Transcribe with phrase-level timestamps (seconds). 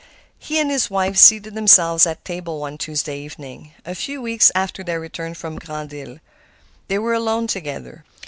[0.39, 4.83] He and his wife seated themselves at table one Tuesday evening, a few weeks after
[4.83, 6.17] their return from Grand Isle.
[6.87, 8.03] They were alone together.